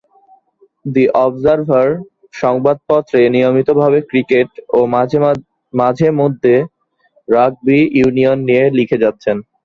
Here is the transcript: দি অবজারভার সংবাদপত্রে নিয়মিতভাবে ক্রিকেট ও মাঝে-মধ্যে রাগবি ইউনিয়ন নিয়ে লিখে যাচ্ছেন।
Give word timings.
দি 0.85 1.03
অবজারভার 1.19 1.87
সংবাদপত্রে 2.33 3.19
নিয়মিতভাবে 3.35 3.99
ক্রিকেট 4.09 4.49
ও 4.69 4.79
মাঝে-মধ্যে 5.73 6.55
রাগবি 7.27 7.79
ইউনিয়ন 7.97 8.39
নিয়ে 8.47 8.63
লিখে 8.77 9.01
যাচ্ছেন। 9.03 9.37